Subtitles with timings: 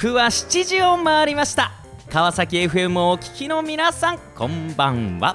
[0.00, 1.72] 刻は7時を回りました。
[2.08, 5.34] 川崎 FM をお聞きの皆さんこんばんは。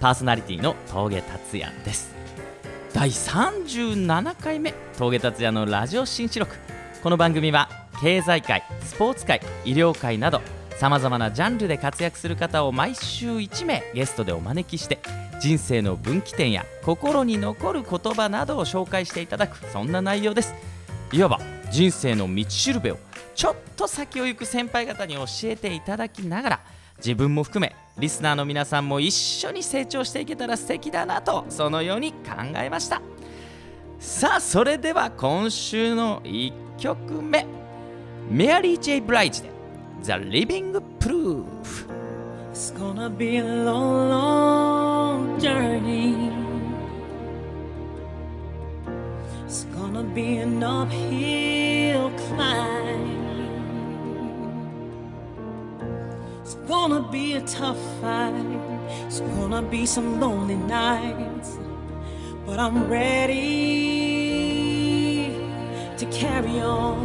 [0.00, 2.12] パーソナリティの峠達也です。
[2.92, 6.56] 第37回目峠達也のラジオ新四録。
[7.04, 7.68] この番組は
[8.00, 14.98] 経済界スポーツ界医療界などさまざまなジャンルで活躍する方を毎週1名ゲストでお招きして
[15.40, 20.52] 人生の分岐点や心に残る言葉などを紹介していただくそんな内容です。
[21.12, 21.38] いわば
[21.70, 22.98] 人生の道しるべを
[23.34, 26.60] ちょっと先を行く先輩方に教えていただきながら
[26.98, 32.18] 自分も含めリスナーの皆さんも一緒に成長していけたら素敵だなとそのように考
[32.56, 33.00] えました
[33.98, 37.46] さあそれでは今週の1曲目
[38.30, 39.50] メアリー・ジェイ・ブライジで
[40.02, 41.88] 「The Living Proof」
[42.52, 46.30] It's gonna be a long, long journey.
[49.46, 52.79] It's gonna be an uphill climb.
[56.70, 58.32] Gonna be a tough fight.
[59.06, 61.58] It's gonna be some lonely nights.
[62.46, 63.40] But I'm ready
[65.98, 66.96] to carry on.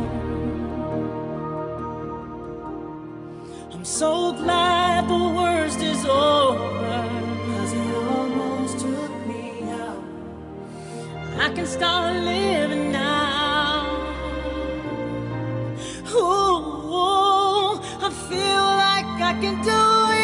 [3.74, 6.98] I'm so glad the worst is over.
[7.48, 10.04] Cause it almost took me out.
[11.40, 13.88] I can start living now.
[16.14, 18.75] Ooh, I feel
[19.26, 20.15] I can do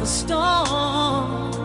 [0.00, 1.59] the storm.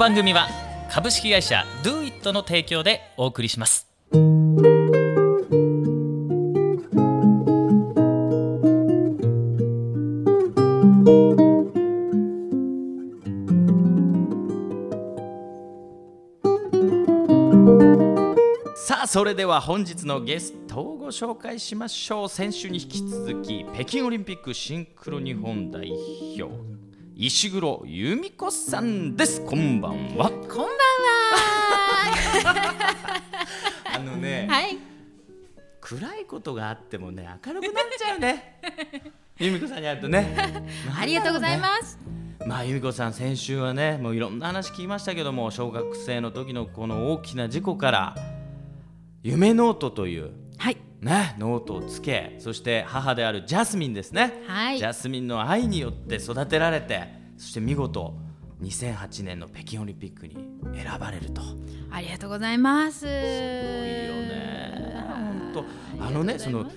[0.00, 0.48] 番組は
[0.90, 3.86] 株式会社 DoIt の提供でお送りします。
[18.74, 22.28] さあそれでは本日のゲストをご紹介しましょう。
[22.30, 25.92] 先週に引き続き北京オリンピックシンクロ日本代
[26.40, 26.69] 表
[27.22, 30.70] 石黒由美子さんですこんばんはこんばんは。
[33.94, 34.78] あのね、はい。
[35.82, 38.58] 暗いことがあってもね明るくなっちゃうね
[39.38, 40.34] 由美子さんに会うとね
[40.98, 41.98] ありがとうございます。
[42.46, 48.16] まあ由美子さん先週はねもういろんな話聞きましたけども小学生の時のこの大きな事故から
[49.22, 50.32] 夢ノートというはい。
[51.00, 54.78] ねノートをつけそして母であるジャスミンですね、はい。
[54.78, 58.14] ジャスミンの愛によって育てられてそして見事
[58.62, 60.36] 2008年の北京オリンピックに
[60.74, 61.40] 選ばれると。
[61.90, 63.00] ありがとうございます。
[63.00, 64.92] すいいよね。
[65.54, 65.64] 本
[65.98, 66.70] 当あのねその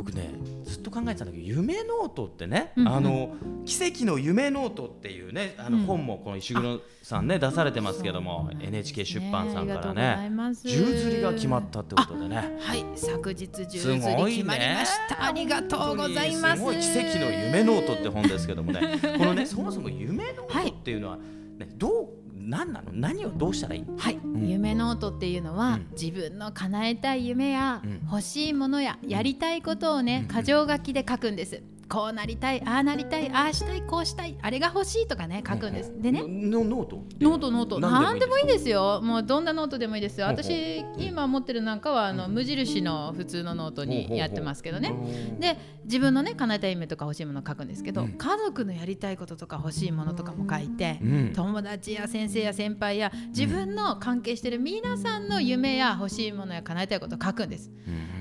[0.00, 0.30] 僕ね
[0.64, 2.92] ずっと考えてたんだけど夢ノートってね、うんうん。
[2.94, 3.36] あの
[3.66, 5.84] 奇跡の夢ノートっていうねあのうん。
[5.84, 10.30] 本もこの石黒さんね出されてますけども NHK 出版さんからね。
[10.64, 12.56] 十刷りが決まったってことでね。
[12.60, 16.58] はい昨日十刷り決まりました、ありがとうございます。
[16.58, 16.76] すごい。
[16.76, 18.98] 奇跡の夢ノートって本ですけどもね。
[19.18, 22.08] このねそもそも夢ノートっていうのは、ね、どう
[22.50, 22.90] 何なの？
[22.92, 23.82] 何をどうしたらいい？
[23.82, 24.48] のはい、ん。
[24.48, 25.86] 夢ノートっていうのは、うん。
[25.92, 28.00] 自分の叶えたい夢や、うん。
[28.10, 30.36] 欲しいものややりたいことをね、うん。
[30.36, 36.22] 箇条書きで書くんですこうなりたいああなりたいああしたいこうしたいあれが欲しいとかね書くんです、でね。
[36.26, 37.04] のノート？
[37.20, 37.78] ノートノート。
[37.78, 38.70] 何でもいいですよ。
[38.70, 39.00] よ。
[39.02, 40.26] もうどんなノートでもいいですよ。
[40.26, 44.94] 私今持ってるなんかはあの無印の普通のノートにやってますけどね。
[45.38, 48.12] で自分のね叶えたい夢とか欲しいものを書くんですけど、うん。
[48.12, 51.32] 家族のやりたいこととか欲しいものとかも書いて、うん。
[51.34, 57.70] 友達や先生や先輩や自分の関係してる皆さんの夢や欲しいものや叶えたいことを書くんです。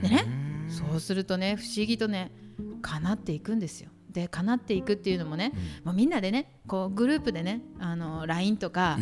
[0.02, 0.26] でね
[0.68, 2.32] そうするとね不思議とね
[2.80, 3.90] 叶っていくんですよ。
[4.10, 5.54] で叶っていくっていうのもね、
[5.84, 8.98] もうみんなでねこうグループでねあの LINE とか、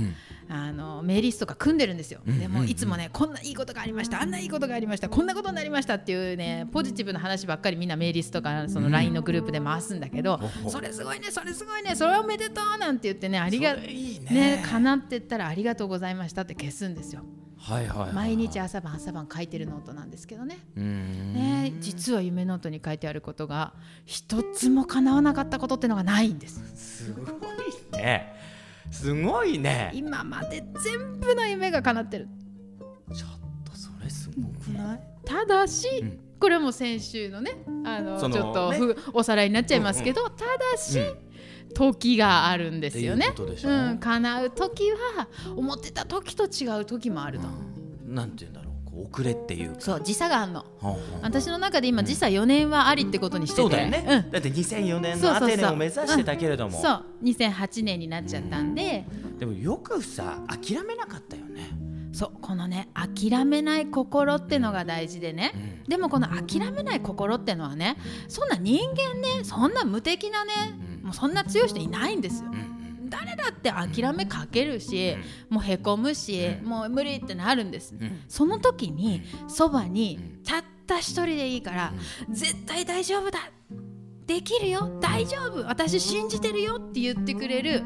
[0.49, 2.39] あのメールリストとか組んでるんですよ、うん。
[2.39, 14.29] でもいつもねこんないいことがありましたあんないいことがありましたこんなことになりましたっていうねポジティブな話ばっかりみんなメールリストとかその LINE のグループで回すんだけど、それすごいねそれすごいねそれおめでとうなんて言ってねありがそれいいね。
[14.57, 17.23] ね叶ってったらありがとうございましたって消すんですよ
[17.67, 20.59] はいはいはい毎日朝晩朝晩書いてるノートなんですけどね。
[20.75, 23.73] ね実は夢ノートに書いてあることが
[24.05, 26.61] 一つも叶わなかったことってのがないんです。
[26.75, 27.27] すごい
[27.91, 28.33] ね。
[28.89, 29.91] すごいね。
[29.93, 32.29] 今まで全部の夢が叶ってる。
[33.13, 33.29] ちょっ
[33.69, 34.99] とそれすごくない？
[35.25, 36.19] ただし、うん。
[36.39, 37.51] これはもう先週のね
[37.83, 38.77] あのちょっとね。
[38.77, 40.99] ふおさらいになっちゃいますけど、ただし、
[41.77, 43.31] 時があるんですよね。
[43.37, 47.47] ううん、叶う時は思ってた時と違う時もあると、
[48.07, 48.73] なんて言うんだろう。
[48.83, 49.81] こう遅れっていうか。
[49.81, 50.65] そう時差があるの。
[51.21, 54.31] 私の中で今時差4年はありってことにしてて、そうだよね、うん。
[54.31, 56.81] だって2004年のアテネを目指してたけれども。
[56.81, 57.05] そう。
[57.23, 59.05] 2008年になっちゃったんで、
[59.37, 61.69] でもよくさ諦めなかったよね、
[62.11, 65.89] そうこのね諦めない心ってのが大事でね、うん。
[65.89, 67.97] でもこの諦めない心ってのはね
[68.27, 70.51] そんな人間ねそんな無敵なね、
[70.81, 72.77] うんもうそんな強い人いないんですよ、うん
[73.09, 75.15] 誰だって諦めかけるし、
[75.49, 77.99] もうへこむし、もう無理ってなるんです、ん。
[78.27, 81.93] その時にそばにたった一人でいいから、
[82.29, 83.39] 絶対大丈夫だ。
[84.25, 84.99] できるよ。
[84.99, 85.65] 大丈夫。
[85.69, 87.81] 私信じてるよって言ってくれる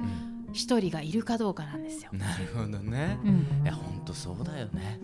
[0.53, 3.61] 一人がいるかどうかなんですよ、なるほどね、うん。
[3.63, 4.99] いや本当そうだよね。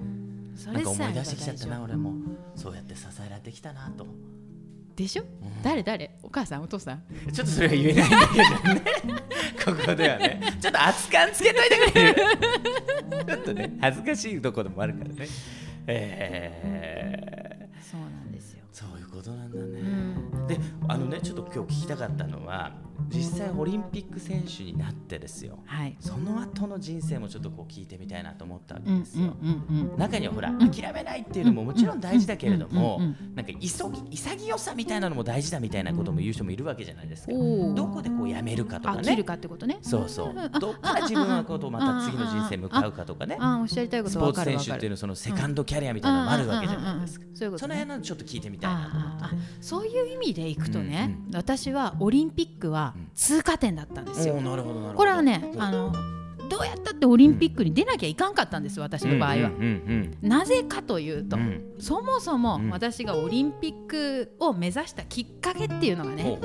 [0.56, 2.16] そなんか思い出してきちゃったな俺も。
[2.56, 4.08] そうやって支えられてきたなと
[4.98, 5.24] でしょ、
[5.64, 5.84] 誰？
[5.84, 6.10] 誰？
[6.24, 6.64] お母さん？
[6.64, 7.04] お父さん？
[7.32, 8.82] ちょっとそれは言えないんだけどね。
[9.64, 10.42] ここではね。
[10.60, 12.16] ちょっと熱感つけといてくれる。
[13.28, 15.28] ちょっとね恥ずかしいところもあるからね。
[15.86, 17.84] えー。
[17.84, 20.58] そうなんですよ、そういうことなんだね、うん、で
[20.90, 22.74] あのねちょっと今日聞きたかったのは
[23.10, 25.60] 実際オリンピック選手になってですよ。
[25.66, 25.96] はい。
[26.00, 29.36] その後の人生もちょっとこう聞いてみたいなと思ったわけうんですよ、
[29.98, 33.00] 中にはほら諦めないっていうのももちろん大事だけれども
[33.36, 37.34] なんか急ぎ潔さみたいなのも大事だみたいなことも言う人もいるわけじゃないですか。
[37.34, 39.80] どこでこうやめるかとかあ切るねかってことね。
[39.82, 40.60] そうそう。
[40.60, 43.38] どっから自分はことまた次の人生向かうかとかね。
[43.40, 47.26] あおっしゃりたいこスとポーツ選手っていうのはそのセカンドキャリアみたいなのもあるわけじゃないですか。
[47.34, 51.36] そういうことそのね辺のちょっと聞いてみたいなと思ってそういう意味でいくとね、うん。
[51.36, 54.36] 私はオリンピックは通過点だったんですよ。
[54.96, 55.94] これはねあの
[56.50, 59.52] どうやったってオリンピックに出なきゃいかんかったんです私の場合は。
[60.22, 61.76] なぜかというと、うん。
[61.80, 62.70] そもそもうん。
[62.70, 66.40] 私がオリンピックを目指したきっかけっていうのがね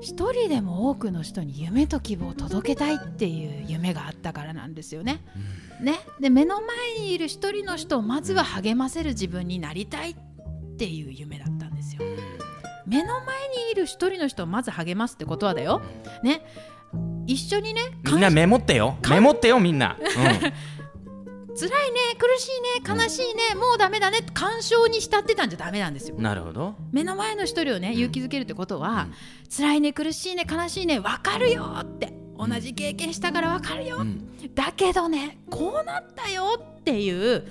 [0.00, 5.24] 一人でも多くの人に夢と希望を届けたいっていう夢があったからなんですよね。
[5.80, 5.98] ね。
[6.20, 10.16] で目の前にいる一人の人をまずは励ませる自分になりたいっ
[10.76, 11.55] ていう夢だった。
[12.86, 15.82] 目の前にいる一人の人をまず励ますってことはだよ。
[16.22, 16.42] ね。
[17.26, 18.96] 一緒にねみんなメモってよ。
[19.08, 19.96] メモってよみんな、
[21.58, 26.16] 辛いね苦しいね悲しいねもうダメだね干渉に浸ってたんじゃダメなんですよ。
[26.16, 26.76] うん、なるほど。
[26.92, 29.08] 目の前の一人をね勇気づけるってことは、
[29.54, 34.54] 辛いね苦しいね悲しいね分かるよって同じ経験したから分かるよ、うん。
[34.54, 37.46] だけどねこうなったよっていう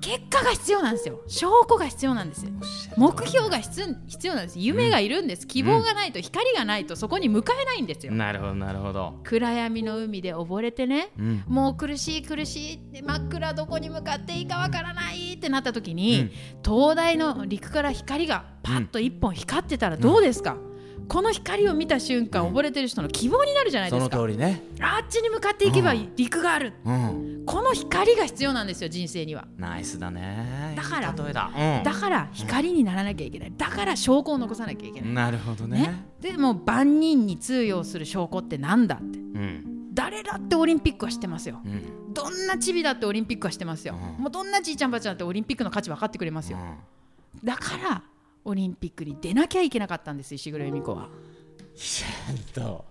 [0.00, 1.20] 結果が必要なんですよ。
[1.26, 2.44] 証拠が必要なんです。
[2.44, 2.52] よ
[2.96, 3.82] 目標が必
[4.24, 4.58] 要なんです。
[4.58, 11.44] 夢がいるんです、希望がないと光がないとそこに向かえないんですよ、なるほどなるほど、暗闇の海で溺れてねうん。
[11.46, 16.30] もう苦しい苦しいって真っ暗どこに向かっていいかわからないってなった時に、うん。
[16.64, 20.56] 東大の陸から光がパッと一本光ってたらどうですか、
[21.10, 24.22] この光を見た瞬間溺れてる人の希望になるじゃないそのですか。
[24.22, 26.14] 通りね、あっちに向かっていけばうん。
[26.14, 29.46] 陸がある、うん、このの光が必要なんですよ人生には。
[29.56, 30.74] ナイスだね。
[30.76, 33.52] だから例えだ、うん、だから光にならなきゃいけない。
[33.56, 35.80] だから証拠を残さなきゃいけない、なるほどね。
[35.80, 39.18] ね、でも万人に通用する証拠ってなんだって。
[39.18, 39.94] うん。
[39.94, 41.60] 誰だってオリンピックは知ってますよ。
[41.64, 42.12] うん。
[42.12, 44.22] どんなチビだってオリンピックは知ってますよ、うん。
[44.22, 46.58] もうどんなじいちゃんばあちゃんだってオリンピックの価値分かってくれますよ、
[47.44, 48.02] だから
[48.44, 51.08] オリンピックに出なきゃいけなかったんです石黒由美子は。
[51.76, 52.84] ちゃんと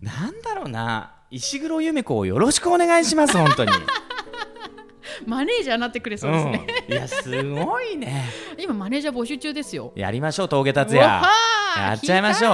[0.00, 1.14] なんだろうな。
[1.30, 3.70] 石黒由美子をよろしくお願いします本当に。
[5.26, 8.24] マネージャーになってくれそうですね、うん、いやすごいね。
[8.58, 9.92] 今マネージャー募集中ですよ。
[9.94, 11.06] やりましょう峠達也。
[11.06, 12.50] ーやっちゃいましょう。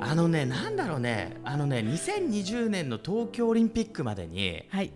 [0.00, 1.36] あのねなんだろうね。
[1.44, 4.92] あのね2020年の東京オリンピックまでにたはい、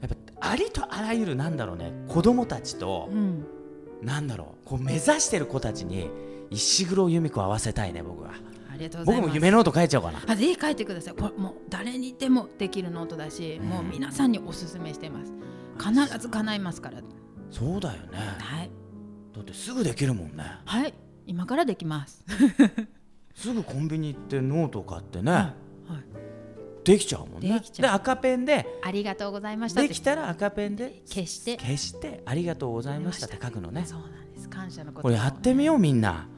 [0.00, 3.44] やっぱありとあらゆるなんだろうね子供たちとうん、
[4.02, 4.68] なんだろう。
[4.68, 6.10] こう目指してる子たちに
[6.50, 8.30] 石黒由美子を会わせたいね僕は。
[8.72, 9.26] ありがとうございます。
[9.26, 10.22] 僕も夢ノート書いちゃおうかな。
[10.26, 11.14] あぜひ書いてください。
[11.14, 15.32] これもう誰にでもできるノートだし、もう皆さんにおすすめしてます。
[15.78, 16.98] 必ず叶いますから。
[17.50, 18.18] そうだよね。
[18.38, 18.70] はい。
[19.34, 20.44] だってすぐできるもんね。
[20.64, 20.94] はい。
[21.26, 22.24] 今からできます。
[23.34, 25.69] すぐコンビニ行ってノート買ってね、はい
[26.84, 27.62] できちゃうもんね。
[27.78, 31.56] で赤ペンでありがとうございましたできたら赤ペンで消して。
[31.56, 33.84] 消してありがとうございましたって書くのね。
[33.86, 34.48] そうなんです。
[34.48, 36.28] 感謝のこれやってみようみんな。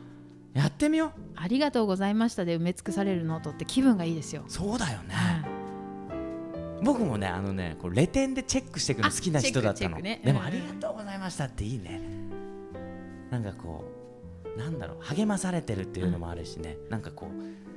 [0.55, 1.11] やってみよう。
[1.37, 4.45] ありがとうございましたで埋め尽くされるノートって気分がいいですよ。
[4.49, 5.63] そうだよね、はい
[6.85, 10.45] 僕もねあのねこうレテンでチェックしていくの好きな人だったの、でもうん。
[10.45, 12.01] ありがとうございましたっていいね。
[13.31, 13.85] なんかこ
[14.57, 17.72] うなんだろう励まされてるっていうのもあるしね、なんかこう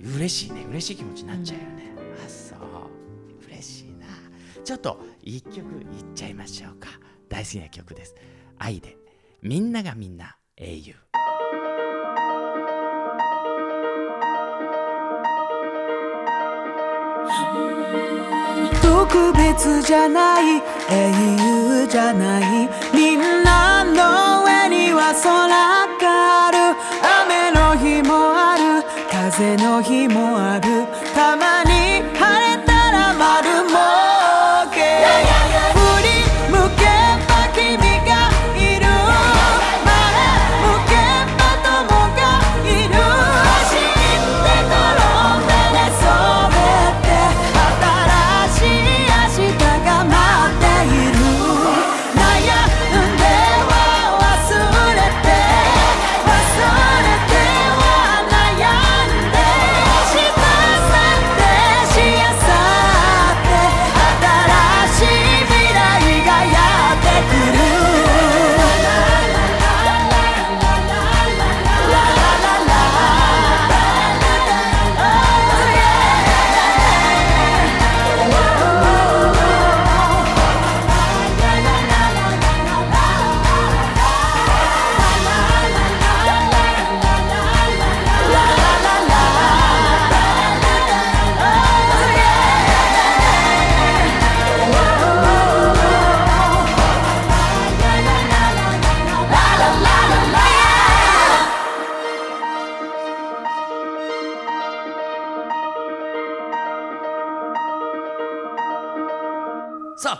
[0.00, 0.64] 嬉しいね。
[0.68, 2.58] 嬉しい気持ちになっちゃうよね、あそう。
[3.48, 4.06] 嬉しいな。
[4.64, 5.64] ちょっと一曲いっ
[6.14, 6.88] ちゃいましょうか。
[7.28, 8.14] 大好きな曲です。
[8.58, 8.96] 愛で。
[9.42, 10.94] みんながみんな英雄。
[18.82, 20.62] 特別じゃない。
[20.90, 22.68] 英雄じゃない。
[22.94, 23.43] みんな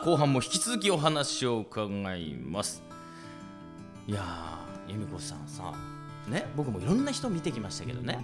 [0.04, 2.82] 後半も引き続きお話を伺います。
[4.06, 5.72] いやー由美子さんさ
[6.28, 8.18] ね僕もいろんな人見てきましたけどね、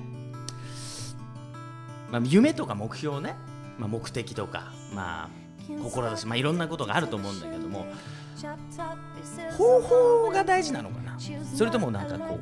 [2.10, 3.34] まあ、夢とか目標ね、
[3.78, 5.28] まあ、目的とかまあ
[5.82, 7.86] 志、まあ、いろんなことがあると思うんだけども。
[9.52, 10.99] 方法が大事なのか
[11.54, 12.38] それともなんかこ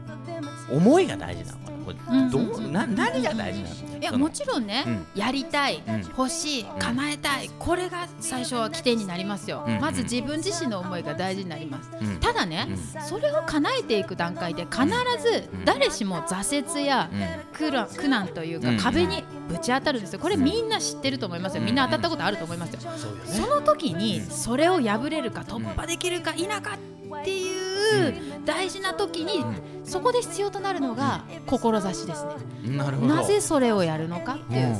[0.70, 1.78] う思いが大事なのかな？
[1.84, 2.30] これうん。
[2.30, 3.74] どうな何が大事なの？
[3.74, 5.06] そのいやもちろんね、うん。
[5.14, 6.00] やりたい、うん。
[6.02, 9.80] 欲しい叶えたいこれが最初は起点になりますよ、うん。
[9.80, 12.20] まず自分自身の思いが大事になります、うん。
[12.20, 12.68] ただね、
[13.08, 14.86] それを叶えていく段階で必
[15.22, 17.10] ず誰しも挫折や
[17.54, 18.78] 苦難苦難というかうん。
[18.78, 20.18] 壁にぶち当たるんですよ。
[20.18, 21.62] これみんな知ってると思いますよ。
[21.62, 21.74] みん。
[21.74, 22.80] な当たったことあると思いますよ。
[23.24, 29.44] その時にそれを破れるか突破できるか否かっていう大事な時に
[29.84, 32.24] そこで必要となるのが志です
[32.64, 32.76] ね。
[32.78, 33.14] なるほど。
[33.14, 34.76] なぜそれをやるのかっていう。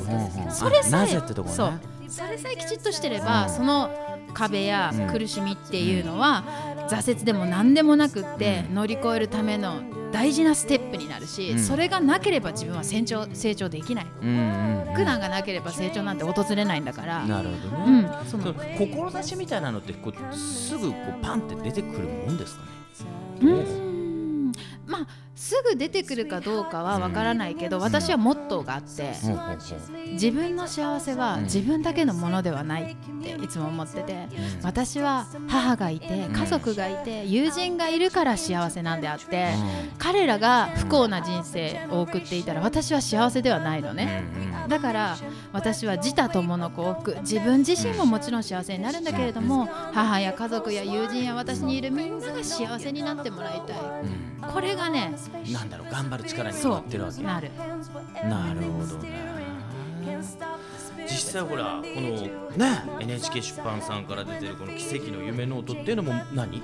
[0.51, 1.55] それさえあなぜってとこね。
[1.55, 1.71] そう。
[2.07, 3.91] それさえきちっとしてれば、その
[4.33, 6.43] 壁や苦しみっていうのは、
[6.89, 11.59] 挫折でも何でもなくって、乗り越えるための大事なステップになるし、うん。
[11.59, 14.95] それがなければ自分は成長成長できない、うんうんうん。
[14.95, 22.78] 苦難がなければ成長なんて訪れないんだから、なるほどね、うん、その志みたいなのってこうすぐこうパンって出てくるもんですかね。
[23.41, 24.51] うーん。
[24.87, 25.07] まあ
[25.39, 34.27] すぐ出てくるかどうかはわからないけど、私はモットーがあって、ほうほうほう自分の幸せはうん自分だけのものではないっていつも思ってて、
[34.63, 39.53] 私は母がいて家族がいて友人がいるから幸せなんであって、
[39.97, 44.25] 彼らが不幸な人生を送っていたら私は幸せではないのね。
[44.67, 45.17] だから
[45.53, 53.77] 私は自他共の幸福自分自身ももちろん幸せになるんだけれども母や家族や友人や私にいるみんなが幸せになってもらいたい。
[54.53, 57.21] これがねうんなんだろう頑張る力に変わってるわけ。
[57.21, 57.51] なる
[58.23, 59.39] なるほどね。
[61.09, 66.61] 実際ほらこのね NHK 出版さんから出てるこの奇跡の夢ノートっていうのも何？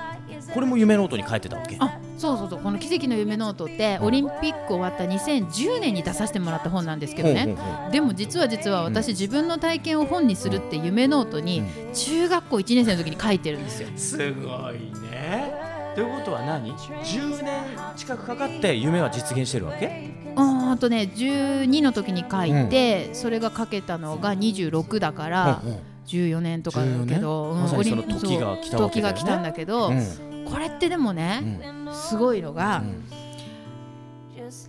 [0.54, 7.56] これも夢ノートに書いてたわけあそうそうそうこの「奇跡の夢ノート」ってオリンピック終わった2010年に出させてもらった本なんですけどね。
[7.92, 13.90] でも実は実は私自分の体験を本にするって夢ノートに中学校1年生の時に書いてるんですよ。
[13.96, 17.64] すごいねということは何？10年
[17.96, 20.14] 近くかかって夢は実現してるわけ？
[20.36, 27.62] あーあとね12の時に書いて、それが書けたのが26だからほうほう14年とかだけど、14年？
[27.62, 28.84] まその時が来たね。
[28.84, 30.46] 時が来たんだけど、うん。
[30.46, 31.62] これってでもね、
[31.94, 32.84] すごいのが、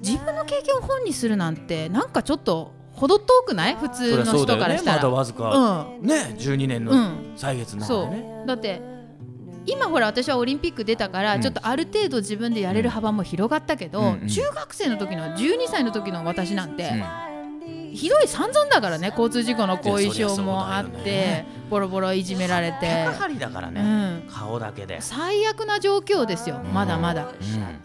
[0.01, 3.75] 自分の経験を本にするなんてなんかちょっと程遠くない？
[3.75, 4.97] 普通の人からしたら。
[4.97, 7.33] まだわずか、ね12年うのん。
[7.37, 8.47] 歳月なんそでね、う。
[8.47, 8.81] だって
[9.67, 11.43] 今ほら私はオリンピック出たから、うん。
[11.43, 14.29] ちょっとある程度自分でやれる幅も広がったけど、うんうん。
[14.29, 17.27] 中学生の時の12歳の時の私なんて、うん。
[17.93, 23.05] ひどい散々だからね交通事故の後遺症もあって、ねボロボロいじめられて。
[23.07, 26.61] 高、張りだからうね、ん、顔だけで、最悪な状況ですよ。
[26.73, 27.27] まだまだ。
[27.27, 27.35] う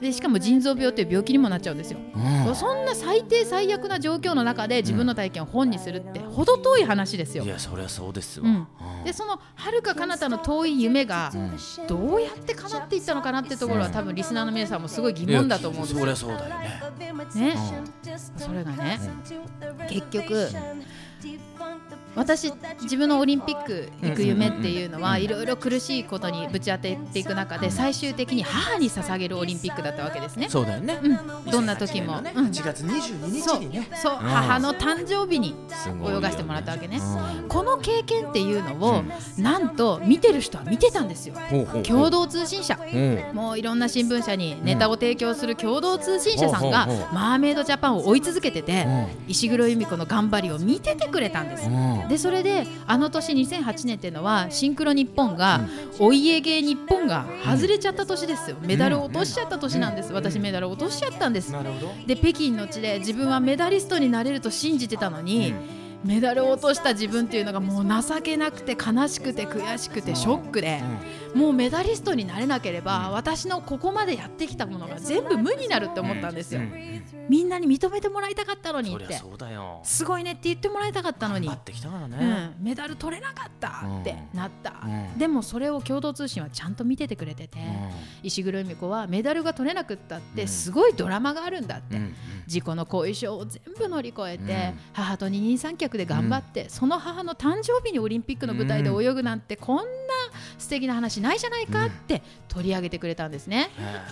[0.02, 2.00] でしかも腎臓病っていう病気にもなっちゃうんですよ。
[2.00, 2.56] んうん。
[2.56, 7.44] そんな最低最悪な状況の中で自分の体験を本にするって程遠い話ですよ。
[7.44, 7.48] い。
[7.48, 8.56] やそりゃそうですわ、うん。
[8.56, 9.04] うん。
[9.04, 11.52] でその遥か彼方の遠い夢がうん。
[11.88, 16.00] どうやって叶っていったのかなってところは多分リスナーの皆さんもすごい疑問だと思うんですよ。
[16.00, 16.82] そりゃそうだよね、
[17.36, 17.56] ね、
[18.38, 19.00] それがね、
[19.90, 20.48] 結局
[22.16, 30.50] 私自分のオリンピック行く夢っていうのはいろいろ苦しいことにぶち当てていく中で最終的に母に捧げるオリンピックだったわけですね。
[30.50, 32.34] そうだよね、うん、どんな時も、2008年のね。
[32.36, 32.46] うん。
[32.48, 33.88] 8月22日そうにね。
[33.96, 35.56] そう、母の誕生日に
[36.06, 37.00] 泳がせてもらったわけね。
[37.42, 37.48] うん。
[37.48, 39.04] この経験っていうのを、
[39.38, 41.36] なんと見てる人は見てたんですよ。
[41.50, 41.84] ほうほうほう。
[41.84, 42.78] 共同通信社。
[42.94, 43.22] うん。
[43.34, 48.86] もういろんな新聞社にネタを提供する共同通信社さんがマーメイドジャパンを追い続けてて
[49.28, 51.70] 石黒由美子の頑張りを見ててくれたんです。
[52.04, 55.62] うんでそれであの年2008年っていうのはシンクロ日本が、
[56.00, 58.58] お家芸日本が外れちゃった年ですよ。
[58.62, 61.54] メダルを落としちゃった年なんです、私メダルを落としちゃったんです。
[62.06, 65.54] で北京の地で自分はメダリストになれると信じてたのに、
[66.04, 70.82] メダルを落とした自分っていうのがもう情けなくて悲しくて悔しくてショックで、
[71.36, 76.62] もうメダリストになれなければ私のここまでやってきたものが全部無になるって思ったんですよ、
[77.30, 79.04] みんなに認めてもらいたかったのにって。
[79.06, 79.80] そりゃそうだよ。
[79.84, 81.50] すごいねって言ってもらいたかったのに。
[82.60, 85.18] メダル取れなかったってなった、うん。
[85.18, 87.60] でもそれを共同通信はちゃんと見ててくれてて、
[88.24, 92.16] 石黒由美子はメダルが取れなくったってすごいドラマがあるんだって、うん
[92.48, 94.80] 事故の後遺症を全部乗り越えて、うん。
[94.92, 99.84] 母と二人三脚で頑張って、その母の誕生日にオリンピックの舞台で泳ぐなんてこんな
[100.58, 103.70] 素敵な話ないじゃないかって取り上げてくれたんですね。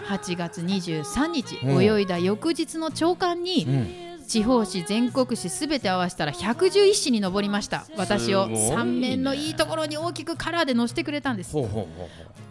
[0.07, 1.83] 8月23日、うん。
[1.83, 4.09] 泳いだ翌日の朝刊に、うん。
[4.29, 7.85] 地方紙全国紙すべて合わせたら111紙に上りました。
[7.97, 8.75] 私をすごいね。
[8.75, 11.53] 3面のいいところに大きくカラーで載せてくれたんです。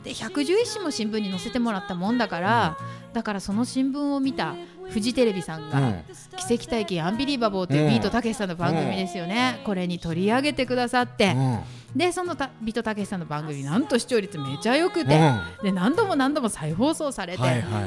[0.02, 2.76] で111紙も新聞に載せてもらったもんだから、
[3.12, 4.56] だからその新聞を見た
[4.90, 6.04] フジテレビさんが、うん。
[6.36, 7.90] 奇跡体験アンビリーバボー」といううん。
[7.90, 11.58] ビートたけしさんの番組ですよね、これに取り上げてくださって、うん。
[11.96, 15.64] でそのたビートたけしさんの番組なんと視聴率めちゃ良くて、うん。
[15.64, 17.42] で何度も何度も再放送されて、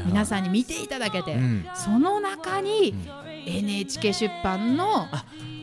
[0.06, 1.66] 皆さんに見ていただけて、うん。
[1.76, 2.94] その中に
[3.46, 5.08] NHK 出版の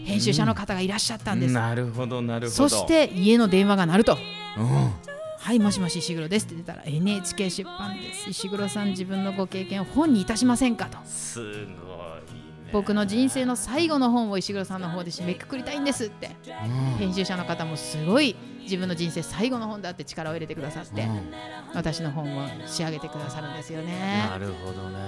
[0.04, 2.68] 編集者の方がいらっしゃったんです、なるほどなるほど。
[2.68, 4.16] そして家の電話が鳴ると。
[4.56, 4.90] うん
[5.48, 8.28] 「はいもしもし石黒です」って出たら NHK 出版です。
[8.28, 10.98] 石黒さん自分のご経験を本にいたしませんかと。
[11.06, 11.70] すごいね。
[12.70, 16.36] 僕の人生の最後の本を石黒さんの方で締めくくりたいんですって。
[16.98, 21.32] 編集者の方もすごい自分の人生最後の本だって力を入れてくださってうん。
[21.72, 24.26] 私の本を仕上げてくださるんですよね。
[24.28, 24.98] なるほどね。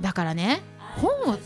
[0.00, 0.62] だからね
[0.96, 1.38] 本をうん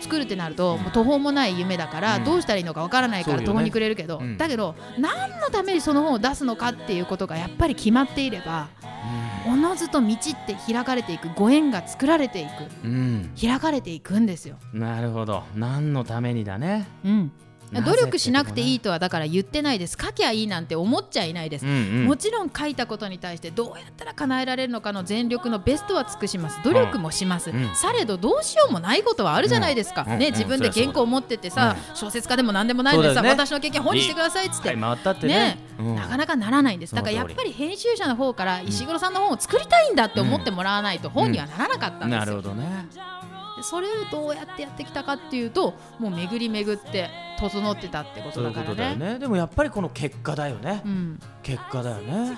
[0.00, 2.24] 作るってなるともう途方もない夢だからうん。
[2.24, 4.38] どうしたらいいのかわからないから途方に暮れるけど、うん。
[4.38, 8.68] だけど何のためにその本を出すのかっていうことがやっぱり決まっていれば
[9.46, 12.48] おのずと道って開かれていくご縁が作られていく
[12.84, 13.30] うん。
[13.40, 14.56] 開かれていくんですよ。
[14.72, 15.42] なるほど。
[15.56, 16.86] 何のためにだね。
[17.04, 17.32] うん、
[17.80, 19.96] 努力しなくていいと、とはだから言ってないです。
[19.98, 22.04] 書きゃいいなんて思っちゃいないです、うんうん。
[22.06, 26.60] もちろん書いたことに対してどうやったら叶えられるのかの全力のベストは尽くします。
[26.64, 27.70] 努力もします、うん。
[27.74, 30.22] されどどうしようもないことはあるじゃないですか、ね、うん。
[30.22, 30.32] うん。
[30.32, 33.28] 自分で原稿を持っててさ、小説家でも何でもないのでさ、ね。
[33.28, 34.78] 私の経験本にしてくださいっつって、はい。
[34.78, 35.34] 回ったってね。
[35.34, 35.96] ねうん。
[35.96, 36.94] なかなかならないんです。
[36.94, 42.88] だからやっぱり編集者の方から石黒さんの本を作りたいんだって思ってもらわないと本にはならなかったんですよ、なるほどね
[43.62, 48.96] でそれをどうやってやってきたかっていうともう巡り巡って整ってたってことだからね。
[48.96, 49.18] ね。
[49.18, 52.36] でもやっぱりこの結果だよね、うん、結果だよね。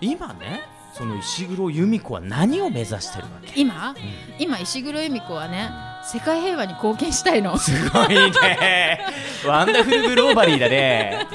[0.00, 3.52] 今ねその石黒由美子は何を目指してるわけ？
[3.60, 3.94] 今、
[4.38, 5.70] 今石黒由美子はね
[6.04, 7.56] 世界平和に貢献したいの。
[7.56, 9.06] すごいね。
[9.46, 11.26] Wonderful globally だね。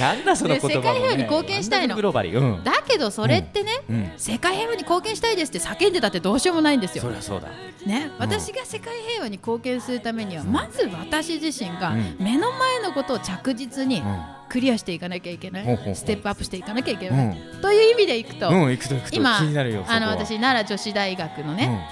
[0.00, 0.82] なんだその言葉も、ね、ね。
[0.82, 1.94] 世界平和に貢献したいの。
[1.94, 2.38] Wonderful globally。
[2.40, 2.64] うん。
[2.64, 7.04] だけどそれってね、うん世界平和に貢献したいですって叫んでたってどうしようもないんですよ。
[7.04, 7.10] そ。
[7.10, 7.48] りゃそうだ。
[7.86, 12.16] ね、私が世界平和に貢献するためにはまず私自身がうん。
[12.18, 14.02] 目の前のことを着実に
[14.48, 15.94] クリアしていかなきゃいけない、ほうほうほう。
[15.94, 18.50] ステップアップしていかなきゃいけない、という意味でいくと、
[19.10, 21.86] 今気になるよあの私奈良女子大学のね、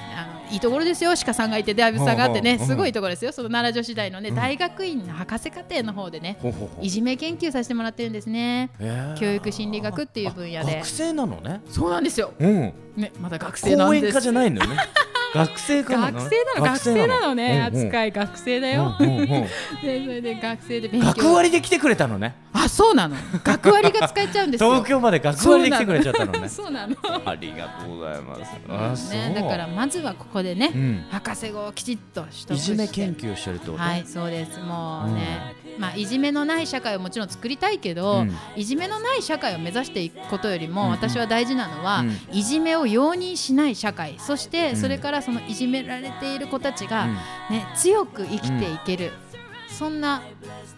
[0.51, 1.13] いいところですよ。
[1.15, 2.59] 鹿さんがいて大仏さんがあってね。
[2.59, 3.33] すごいところですよ。
[3.33, 6.39] その奈良女子大のね、大学院の博士課程の方でね
[6.81, 8.71] いじめ研究させてもらってるんですね。
[8.79, 9.21] えー。
[9.21, 10.77] 教育心理学っていう分野で。
[10.77, 11.61] 学生なのね。
[11.69, 12.73] そうなんですよ、うん。
[12.97, 14.01] ね、まだ学生なんです。
[14.01, 14.77] 講演家じゃないのよね
[15.35, 16.65] 学生かな学生なの？
[16.65, 17.35] 学生なの？
[17.35, 17.87] ねうんうん。
[17.87, 19.27] 扱い学生だよ、うんうんうん。
[19.29, 19.49] で
[19.81, 21.07] それで学生で勉強。
[21.09, 22.35] 学割で来てくれたのね。
[22.53, 23.17] あそうなの？
[23.45, 24.71] 学割が使えちゃうんですよ。
[24.71, 26.49] 東京まで学割で来てくれちゃったのね。
[26.51, 26.97] そうなの。
[27.25, 29.11] ありがとうございます。
[29.13, 31.05] ね、だからまずはここでね、うん。
[31.11, 32.73] 博士号をきちっと取得いして。
[32.73, 34.59] じめ研究してるってことはいそうです。
[34.61, 38.37] もうね、まあいじめのない社会をもちろん作りたいけど、うん。
[38.57, 40.91] いじめのない社会を目指していくことよりも、うん。
[40.91, 42.19] 私は大事なのは、うん。
[42.33, 44.77] いじめを容認しない社会そしてうん。
[44.77, 47.15] それからそのいじめられている子たちが、うん。
[47.15, 49.13] ね、強く生きていける、
[49.69, 50.23] そんな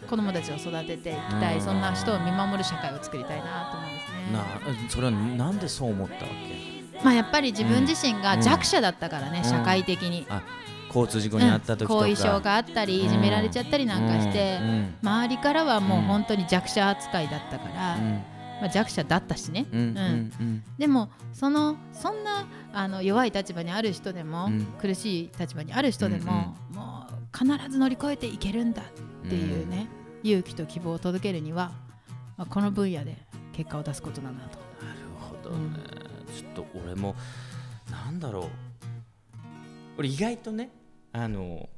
[0.09, 1.61] 子供たちを育てていきたい、うん。
[1.63, 4.33] そんな人を見守る社会を作りたいなと思うんですね。
[4.33, 4.45] な
[4.89, 7.03] それはなんでそう思ったわけ？
[7.05, 8.43] まあやっぱり自分自身がうん。
[8.43, 9.51] 弱者だったからね、うん。
[9.51, 10.27] 社会的に。
[10.29, 10.43] あ
[10.89, 14.69] 交通事故にあった時とか、後遺症があったりいじめられちゃったりなんかして、うん。
[14.69, 14.95] うん。
[15.03, 18.23] 周りからはもう本当に弱者扱いだったから、うん。
[18.61, 19.81] まあ、弱者だったしね、うん。
[19.81, 20.33] うん。
[20.39, 20.63] うん。
[20.77, 24.65] でもそのそんなあの弱い立場にある人でも、うん。
[24.81, 29.89] 苦しい立場にある人でも、もう必ず乗り越えていけるんだっていうね、
[30.23, 31.73] 勇気と希望を届けるには、
[32.37, 33.17] まあ、この分野で
[33.53, 34.59] 結果を出すことだなと。
[34.85, 35.79] なるほどね、
[36.35, 37.15] ちょっと俺も
[37.91, 38.49] なんだろう。
[39.99, 40.71] 俺意外とね
[41.13, 41.69] あの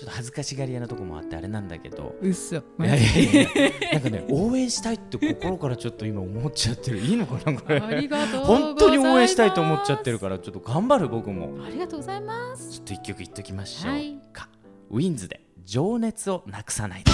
[0.00, 2.16] ちょっと恥ずかしがり屋なとこもあってあれなんだけど。
[2.22, 2.56] うっそ。
[2.56, 3.48] いやいやいや。
[3.92, 7.00] なんかね応援したいって心からちょっと今思っちゃってる。
[7.00, 7.80] いいのかなこれ。
[7.80, 11.62] ありがとう本当に応援したいと思っちゃってるからちょっと頑張る僕も。
[11.66, 12.70] ありがとうございます。
[12.70, 14.18] ちょっと一曲言っときましょうはい。
[14.32, 14.48] か、
[14.88, 17.12] ウィンズで情熱をなくさないで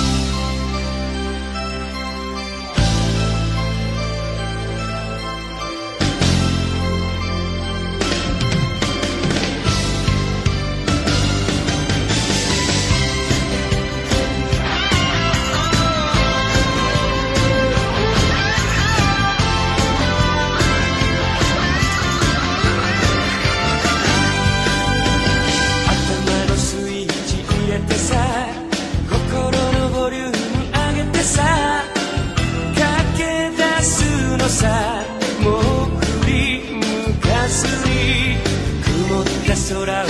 [39.67, 40.06] soda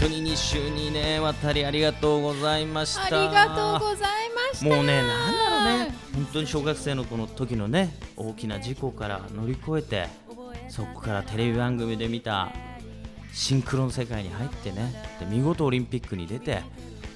[0.00, 3.02] 当に2週にね渡りありがとうございました。
[3.02, 4.08] ありがとうござい
[4.52, 4.66] ました。
[4.66, 5.94] もうねなんだろうね。
[6.14, 10.08] 本当に小学生のこの時のね大きな事故から乗り越えて
[10.68, 12.52] そこからテレビ番組で見た
[13.32, 16.62] シンクロの世界に入ってねで見事オリンピックに出て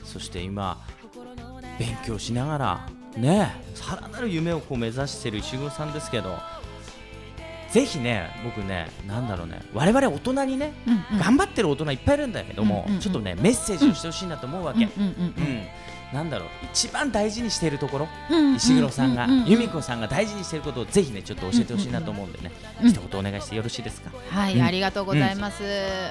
[0.04, 0.84] そして今
[1.78, 6.36] 勉強しながらねさらなる夢をこう目指している石黒さんですけど
[7.72, 11.22] ぜひね僕ねなんだろうね我々大人にね、うんうん。
[11.22, 15.62] 頑張ってる大人いっぱいいるんだけども、うんうんうんちょっとねメッセージをしてほしいなと思うわけ、うんうんうんうん。
[16.12, 19.46] なんだろう一番大事にしているところ、うん石黒さんが、うんうんうん。
[19.48, 24.62] 由美子さんが大事にしていることをぜひねちょっと教えてほしいなと思うんでね、うん一言お願いしてよろしいですか、はい、うん。
[24.62, 25.62] ありがとうございます。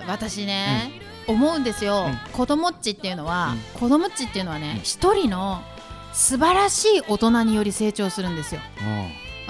[0.08, 0.92] 私ね、
[1.28, 2.08] 思うんですよ。
[2.08, 2.32] うん。
[2.34, 5.62] 子供っちっていうのは、子供っちっていうのはね、一人の
[6.14, 8.62] 素晴らしい大人により成長するんですよ。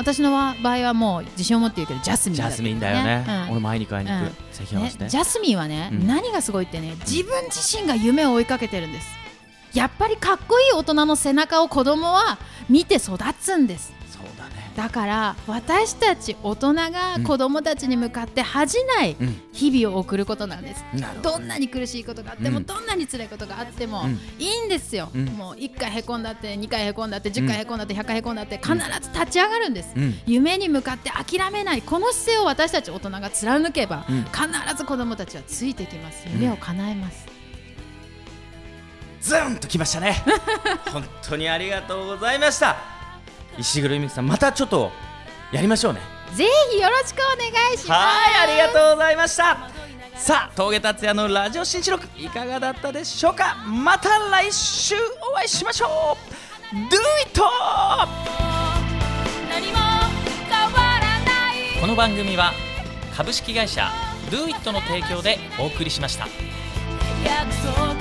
[0.01, 3.51] 私の場合はもう自信を持って言うけどジャスミンだジャスミンだよね、うん。
[3.51, 4.81] 俺前に買いに行く、うん。
[4.81, 6.07] ね、ジャスミンはね、うん。
[6.07, 9.07] 何がすごいってね自分自身が夢を追いかけてるんです。
[9.73, 12.37] やっぱりかっこいい大人の背中を子供は
[12.67, 13.93] 見て育つんです
[14.75, 19.41] だから私たち大人が子供たちに向かって恥じないうん。
[19.51, 22.65] 日々を送ることなんです、なるほどどんなに苦しいことがあっても、うん。
[22.65, 24.19] どんなに辛いことがあっても、うん。
[24.39, 25.25] いいんですよ、うん。
[25.25, 30.19] もう1回へこんだって2回へこんだって10回へこんだって100回へこんだって必ず立ち上がるんです、うん。
[30.25, 34.23] 夢に向かって諦めないこの姿勢を私たち大人が貫けば、うん。
[34.23, 36.25] 必ず子供たちはついてきます。
[36.33, 37.27] 夢を叶えます、
[39.21, 40.23] ズンときましたね。
[40.91, 43.00] 本当にありがとうございました
[43.57, 44.91] 石黒由美子さんまたちょっと
[45.51, 46.01] やりましょうね。
[46.33, 47.89] ぜひよろしくお願いします。
[47.91, 49.69] はいありがとうございました。
[50.15, 53.55] さあ峠達也のラジオ新記録いかがだったでしょうか？
[53.67, 54.95] また来週
[55.33, 56.17] お会いしましょ
[56.71, 56.75] う。
[56.75, 56.79] Do
[57.27, 57.41] it!
[61.81, 62.53] この番組は
[63.17, 63.91] 株式会社
[64.29, 66.27] Do It の提供でお送りしました。
[67.25, 68.00] 約束